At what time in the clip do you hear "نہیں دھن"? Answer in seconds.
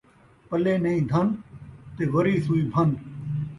0.83-1.27